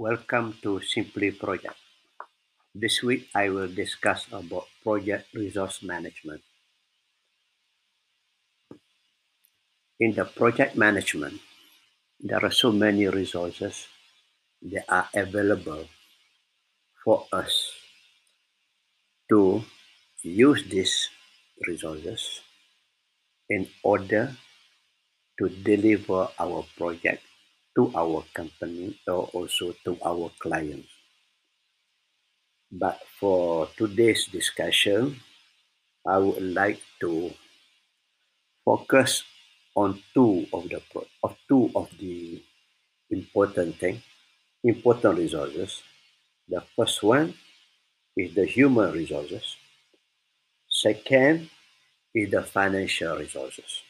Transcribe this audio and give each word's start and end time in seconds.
Welcome 0.00 0.56
to 0.62 0.80
Simply 0.80 1.30
Project. 1.30 1.76
This 2.74 3.02
week 3.02 3.28
I 3.36 3.50
will 3.50 3.68
discuss 3.68 4.24
about 4.32 4.64
project 4.82 5.28
resource 5.34 5.82
management. 5.82 6.40
In 10.00 10.14
the 10.14 10.24
project 10.24 10.74
management, 10.74 11.36
there 12.18 12.42
are 12.42 12.50
so 12.50 12.72
many 12.72 13.08
resources 13.08 13.88
that 14.72 14.88
are 14.88 15.08
available 15.12 15.84
for 17.04 17.26
us 17.30 17.52
to 19.28 19.62
use 20.24 20.64
these 20.64 21.10
resources 21.68 22.40
in 23.50 23.68
order 23.84 24.32
to 25.38 25.50
deliver 25.50 26.28
our 26.40 26.64
project 26.78 27.20
to 27.76 27.92
our 27.94 28.24
company 28.34 28.98
or 29.06 29.30
also 29.32 29.74
to 29.84 29.96
our 30.04 30.30
clients. 30.38 30.88
But 32.70 33.00
for 33.18 33.68
today's 33.76 34.26
discussion, 34.26 35.20
I 36.06 36.18
would 36.18 36.42
like 36.42 36.80
to 37.00 37.32
focus 38.64 39.24
on 39.74 40.02
two 40.14 40.46
of 40.52 40.68
the 40.68 40.80
of 41.22 41.36
two 41.48 41.70
of 41.74 41.90
the 41.98 42.42
important 43.10 43.76
thing, 43.76 44.02
important 44.64 45.18
resources. 45.18 45.82
The 46.48 46.62
first 46.76 47.02
one 47.02 47.34
is 48.16 48.34
the 48.34 48.46
human 48.46 48.92
resources. 48.92 49.56
Second 50.68 51.50
is 52.14 52.30
the 52.30 52.42
financial 52.42 53.18
resources. 53.18 53.82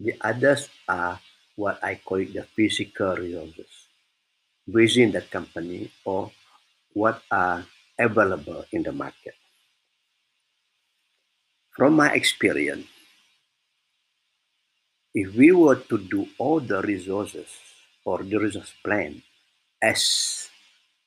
The 0.00 0.14
others 0.20 0.68
are 0.88 1.20
what 1.56 1.82
I 1.82 2.00
call 2.04 2.18
it 2.18 2.32
the 2.32 2.42
physical 2.42 3.16
resources 3.16 3.68
within 4.66 5.12
the 5.12 5.20
company 5.20 5.90
or 6.04 6.30
what 6.94 7.22
are 7.30 7.64
available 7.98 8.64
in 8.72 8.82
the 8.82 8.92
market. 8.92 9.34
From 11.76 11.94
my 11.94 12.12
experience, 12.12 12.86
if 15.14 15.34
we 15.34 15.52
were 15.52 15.76
to 15.76 15.98
do 15.98 16.28
all 16.38 16.60
the 16.60 16.80
resources 16.82 17.48
or 18.04 18.22
the 18.22 18.38
resource 18.38 18.72
plan 18.84 19.22
as 19.80 20.48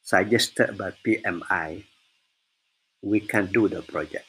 suggested 0.02 0.78
by 0.78 0.94
PMI, 1.06 1.84
we 3.02 3.20
can 3.20 3.48
do 3.52 3.68
the 3.68 3.82
project 3.82 4.26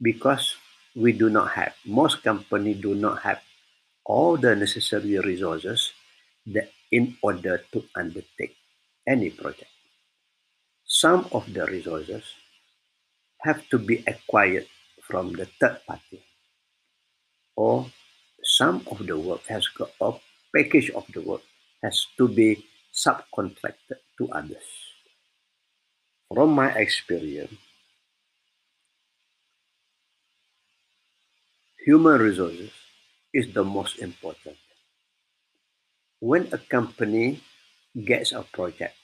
because 0.00 0.56
we 0.94 1.12
do 1.12 1.28
not 1.28 1.50
have 1.52 1.74
most 1.84 2.22
companies 2.22 2.80
do 2.80 2.94
not 2.94 3.22
have 3.22 3.40
all 4.08 4.36
the 4.36 4.56
necessary 4.56 5.18
resources 5.18 5.92
in 6.90 7.14
order 7.22 7.62
to 7.72 7.84
undertake 7.94 8.56
any 9.06 9.28
project. 9.30 9.70
Some 10.84 11.28
of 11.32 11.52
the 11.52 11.66
resources 11.66 12.24
have 13.42 13.68
to 13.68 13.78
be 13.78 14.02
acquired 14.06 14.66
from 15.06 15.32
the 15.32 15.44
third 15.60 15.78
party 15.86 16.24
or 17.54 17.86
some 18.42 18.82
of 18.90 19.06
the 19.06 19.18
work 19.18 19.44
has 19.46 19.68
got 19.68 19.90
a 20.00 20.12
package 20.56 20.90
of 20.90 21.04
the 21.12 21.20
work 21.20 21.42
has 21.84 22.06
to 22.16 22.26
be 22.26 22.64
subcontracted 22.94 24.00
to 24.16 24.28
others. 24.32 24.68
From 26.32 26.50
my 26.50 26.72
experience 26.72 27.52
human 31.84 32.20
resources 32.20 32.70
is 33.32 33.52
the 33.52 33.64
most 33.64 33.98
important. 33.98 34.56
When 36.20 36.48
a 36.52 36.58
company 36.58 37.40
gets 37.94 38.32
a 38.32 38.42
project, 38.42 38.94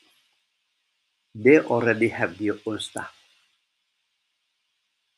they 1.35 1.59
already 1.59 2.09
have 2.09 2.39
their 2.39 2.59
own 2.67 2.79
staff. 2.79 3.13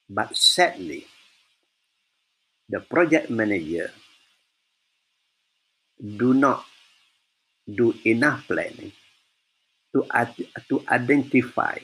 But 0.08 0.36
sadly, 0.36 1.06
the 2.68 2.80
project 2.80 3.30
manager 3.30 3.90
do 6.00 6.34
not 6.34 6.64
do 7.66 7.94
enough 8.04 8.46
planning 8.46 8.92
to, 9.94 10.06
to 10.68 10.82
identify 10.88 11.78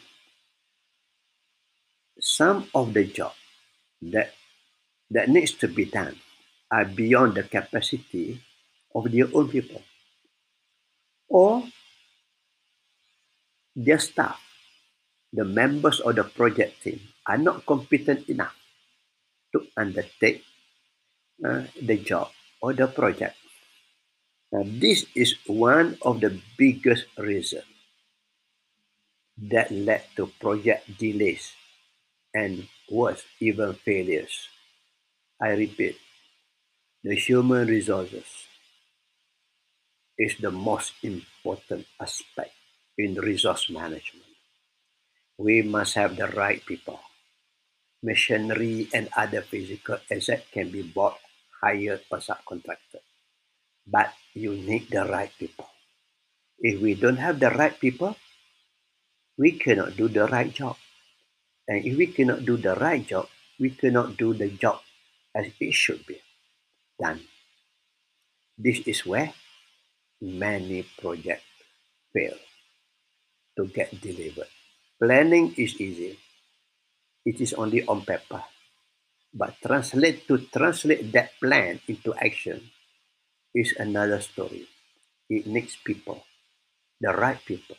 some 2.21 2.69
of 2.75 2.95
the 2.95 3.05
job 3.05 3.33
that 4.01 4.33
that 5.11 5.29
needs 5.29 5.53
to 5.53 5.69
be 5.69 5.85
done 5.85 6.17
are 6.73 6.89
beyond 6.89 7.37
the 7.37 7.45
capacity 7.45 8.41
of 8.97 9.13
their 9.13 9.29
own 9.37 9.49
people 9.53 9.83
or 11.29 11.63
their 13.77 13.99
staff, 13.99 14.41
the 15.33 15.45
members 15.45 16.01
of 16.01 16.17
the 16.17 16.25
project 16.25 16.83
team, 16.83 17.01
are 17.27 17.39
not 17.39 17.65
competent 17.65 18.29
enough 18.29 18.57
to 19.53 19.67
undertake 19.77 20.45
uh, 21.45 21.65
the 21.81 21.97
job 21.99 22.29
or 22.61 22.73
the 22.73 22.87
project. 22.87 23.37
Now, 24.53 24.65
this 24.65 25.07
is 25.15 25.37
one 25.47 25.97
of 26.03 26.21
the 26.21 26.39
biggest 26.57 27.07
reasons 27.17 27.65
that 29.39 29.71
led 29.71 30.05
to 30.17 30.29
project 30.41 30.99
delays 30.99 31.53
and 32.35 32.69
worse, 32.91 33.25
even 33.41 33.73
failures. 33.73 34.49
I 35.41 35.57
repeat, 35.57 35.97
the 37.05 37.17
human 37.17 37.67
resources 37.67 38.47
is 40.17 40.37
the 40.39 40.53
most 40.53 40.93
important 41.03 41.85
aspect 41.99 42.55
in 42.97 43.17
resource 43.17 43.69
management. 43.71 44.31
We 45.37 45.63
must 45.63 45.95
have 45.95 46.15
the 46.15 46.29
right 46.29 46.65
people. 46.65 47.01
Machinery 48.05 48.87
and 48.95 49.09
other 49.17 49.43
physical 49.43 49.99
assets 50.09 50.47
can 50.53 50.71
be 50.71 50.83
bought, 50.83 51.19
hired, 51.61 52.03
or 52.09 52.19
subcontracted. 52.19 53.03
But 53.85 54.15
you 54.35 54.55
need 54.55 54.87
the 54.89 55.05
right 55.05 55.33
people. 55.37 55.67
If 56.61 56.81
we 56.81 56.95
don't 56.95 57.19
have 57.19 57.41
the 57.41 57.51
right 57.51 57.75
people, 57.81 58.15
we 59.37 59.59
cannot 59.59 59.97
do 59.97 60.07
the 60.07 60.29
right 60.29 60.55
job. 60.55 60.77
And 61.67 61.85
if 61.85 61.99
we 61.99 62.07
cannot 62.07 62.45
do 62.45 62.57
the 62.57 62.77
right 62.77 63.05
job, 63.05 63.27
we 63.59 63.71
cannot 63.71 64.17
do 64.17 64.35
the 64.35 64.51
job 64.51 64.79
as 65.35 65.47
it 65.59 65.75
should 65.75 66.07
be 66.07 66.23
done. 67.03 67.21
This 68.57 68.87
is 68.87 69.03
where 69.05 69.35
many 70.23 70.87
projects 71.03 71.43
fail 72.15 72.39
to 73.59 73.67
get 73.67 73.91
delivered. 74.01 74.47
Planning 75.03 75.55
is 75.59 75.75
easy. 75.81 76.15
It 77.27 77.41
is 77.41 77.55
only 77.55 77.83
on 77.87 78.07
paper. 78.07 78.43
But 79.35 79.57
translate 79.65 80.29
to 80.29 80.39
translate 80.53 81.11
that 81.13 81.33
plan 81.41 81.81
into 81.89 82.15
action 82.15 82.63
is 83.55 83.75
another 83.79 84.21
story. 84.21 84.69
It 85.29 85.47
needs 85.47 85.75
people, 85.83 86.23
the 87.01 87.11
right 87.11 87.41
people, 87.45 87.77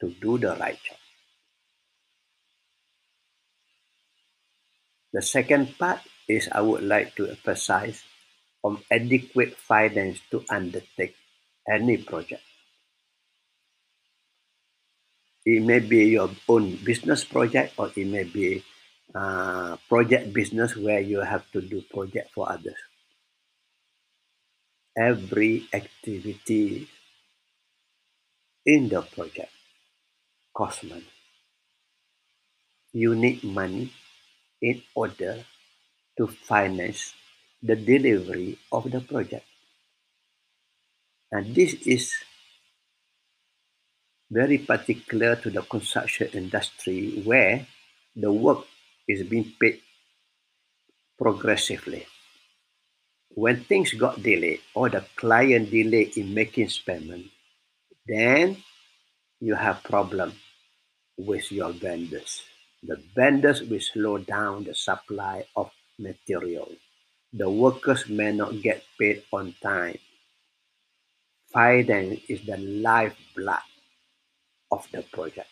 to 0.00 0.14
do 0.22 0.38
the 0.38 0.54
right 0.56 0.78
job. 0.80 0.98
The 5.12 5.22
second 5.22 5.76
part 5.78 6.00
is 6.28 6.48
I 6.52 6.60
would 6.60 6.84
like 6.84 7.16
to 7.16 7.26
emphasize 7.26 8.04
on 8.62 8.78
adequate 8.90 9.56
finance 9.56 10.20
to 10.30 10.44
undertake 10.50 11.14
any 11.68 11.96
project. 11.96 12.42
It 15.44 15.62
may 15.62 15.78
be 15.78 16.06
your 16.06 16.30
own 16.48 16.76
business 16.84 17.24
project 17.24 17.74
or 17.78 17.90
it 17.94 18.06
may 18.06 18.24
be 18.24 18.64
uh, 19.14 19.76
project 19.88 20.32
business 20.32 20.76
where 20.76 21.00
you 21.00 21.20
have 21.20 21.50
to 21.52 21.60
do 21.60 21.82
project 21.82 22.32
for 22.34 22.50
others. 22.50 22.78
Every 24.96 25.68
activity 25.72 26.88
in 28.64 28.88
the 28.88 29.02
project 29.02 29.52
costs 30.52 30.82
money. 30.82 31.06
You 32.92 33.14
need 33.14 33.44
money 33.44 33.92
in 34.60 34.82
order 34.94 35.44
to 36.18 36.26
finance 36.26 37.14
the 37.62 37.76
delivery 37.76 38.58
of 38.70 38.90
the 38.90 39.00
project. 39.00 39.46
And 41.32 41.54
this 41.54 41.74
is 41.86 42.12
very 44.30 44.58
particular 44.58 45.36
to 45.36 45.50
the 45.50 45.62
construction 45.62 46.28
industry 46.32 47.22
where 47.24 47.66
the 48.14 48.32
work 48.32 48.66
is 49.08 49.22
being 49.22 49.52
paid 49.60 49.80
progressively. 51.18 52.06
When 53.30 53.64
things 53.64 53.92
got 53.92 54.22
delayed 54.22 54.60
or 54.74 54.88
the 54.88 55.04
client 55.16 55.70
delayed 55.70 56.16
in 56.16 56.32
making 56.32 56.70
payment, 56.86 57.26
then 58.06 58.56
you 59.40 59.54
have 59.54 59.82
problem 59.82 60.32
with 61.18 61.52
your 61.52 61.72
vendors. 61.72 62.42
The 62.82 63.00
vendors 63.14 63.62
will 63.62 63.80
slow 63.80 64.18
down 64.18 64.64
the 64.64 64.74
supply 64.74 65.44
of 65.54 65.70
material. 65.98 66.68
The 67.36 67.50
workers 67.50 68.08
may 68.08 68.32
not 68.32 68.62
get 68.62 68.82
paid 68.98 69.22
on 69.30 69.52
time. 69.60 69.98
Finance 71.52 72.20
is 72.32 72.40
the 72.46 72.56
lifeblood 72.56 73.60
of 74.72 74.88
the 74.90 75.02
project. 75.02 75.50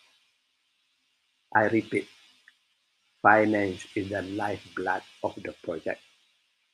I 1.55 1.65
repeat, 1.69 2.09
finance 3.21 3.85
is 3.95 4.09
the 4.09 4.23
lifeblood 4.23 5.03
of 5.23 5.35
the 5.45 5.53
project. 5.63 6.01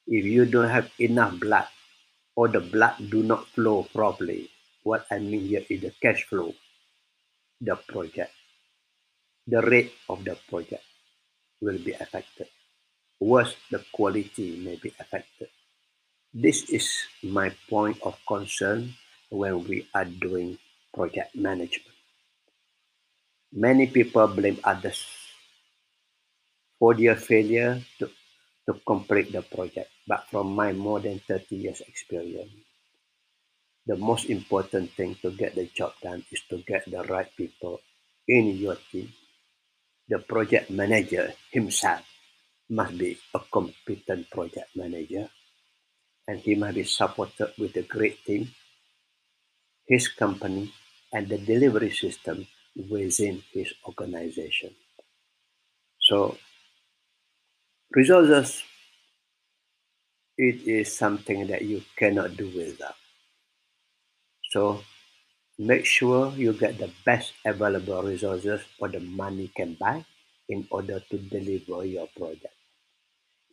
If 0.07 0.25
you 0.25 0.47
don't 0.47 0.71
have 0.71 0.93
enough 1.01 1.41
blood 1.41 1.67
or 2.37 2.47
the 2.47 2.61
blood 2.61 2.95
do 3.11 3.25
not 3.25 3.49
flow 3.49 3.89
properly, 3.93 4.49
what 4.85 5.07
I 5.11 5.19
mean 5.19 5.41
here 5.41 5.67
is 5.69 5.81
the 5.81 5.93
cash 6.01 6.23
flow, 6.23 6.55
the 7.61 7.75
project, 7.75 8.31
the 9.45 9.61
rate 9.61 9.93
of 10.09 10.23
the 10.23 10.39
project 10.49 10.85
will 11.61 11.79
be 11.79 11.95
affected. 11.95 12.47
Worse, 13.21 13.55
the 13.71 13.85
quality 13.93 14.57
may 14.65 14.77
be 14.77 14.95
affected. 14.99 15.49
This 16.33 16.71
is 16.71 16.89
my 17.23 17.53
point 17.69 17.99
of 18.03 18.17
concern 18.27 18.95
when 19.29 19.69
we 19.69 19.87
are 19.95 20.07
doing 20.07 20.57
project 20.95 21.37
management. 21.37 21.95
Many 23.53 23.89
people 23.89 24.27
blame 24.29 24.59
others 24.65 25.05
for 26.79 26.95
their 26.95 27.17
failure 27.17 27.83
to, 27.99 28.09
to 28.67 28.81
complete 28.87 29.33
the 29.33 29.43
project. 29.43 29.91
But 30.09 30.25
from 30.31 30.55
my 30.55 30.73
more 30.73 31.01
than 31.01 31.19
30 31.19 31.57
years 31.57 31.83
experience, 31.83 32.51
the 33.87 33.97
most 33.97 34.31
important 34.31 34.93
thing 34.93 35.17
to 35.21 35.31
get 35.31 35.55
the 35.55 35.67
job 35.67 35.93
done 36.03 36.25
is 36.33 36.41
to 36.49 36.59
get 36.67 36.91
the 36.91 37.03
right 37.03 37.29
people 37.37 37.81
in 38.27 38.57
your 38.57 38.77
team. 38.91 39.13
The 40.09 40.21
project 40.21 40.71
manager 40.71 41.35
himself 41.51 42.03
must 42.71 42.97
be 42.97 43.19
a 43.35 43.41
competent 43.53 44.31
project 44.31 44.71
manager 44.77 45.29
and 46.29 46.39
he 46.39 46.55
must 46.55 46.77
be 46.77 46.85
supported 46.85 47.53
with 47.59 47.77
a 47.77 47.83
great 47.83 48.25
team, 48.25 48.49
his 49.87 50.07
company, 50.07 50.73
and 51.13 51.29
the 51.29 51.39
delivery 51.39 51.91
system 51.91 52.47
within 52.89 53.43
his 53.53 53.73
organization. 53.85 54.71
So, 55.99 56.39
resources, 57.91 58.63
it 60.39 60.63
is 60.67 60.97
something 60.97 61.49
that 61.49 61.63
you 61.63 61.83
cannot 61.97 62.37
do 62.37 62.47
without. 62.55 62.95
So, 64.51 64.83
make 65.59 65.85
sure 65.85 66.33
you 66.37 66.53
get 66.53 66.79
the 66.79 66.91
best 67.05 67.33
available 67.45 68.03
resources 68.03 68.61
or 68.79 68.89
the 68.89 69.01
money 69.01 69.51
can 69.57 69.75
buy 69.75 70.05
in 70.49 70.67
order 70.71 71.01
to 71.11 71.19
deliver 71.19 71.85
your 71.85 72.07
project. 72.17 72.55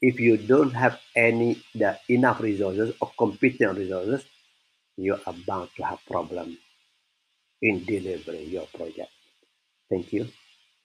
If 0.01 0.19
you 0.19 0.38
don't 0.38 0.71
have 0.71 0.99
any 1.15 1.61
the 1.75 1.99
enough 2.09 2.41
resources 2.41 2.95
or 3.01 3.11
competent 3.17 3.77
resources, 3.77 4.25
you 4.97 5.15
are 5.15 5.35
bound 5.47 5.69
to 5.77 5.83
have 5.85 5.99
problem 6.07 6.57
in 7.61 7.83
delivering 7.85 8.49
your 8.49 8.67
project. 8.67 9.11
Thank 9.89 10.13
you. 10.13 10.27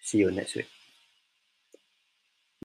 See 0.00 0.18
you 0.18 0.30
next 0.30 0.56
week. 0.56 0.68